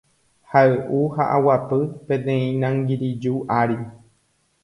hay'u 0.53 1.01
ha 1.17 1.23
aguapy 1.35 1.79
peteĩ 2.07 2.45
nangiriju 2.63 3.33
ári. 3.59 3.77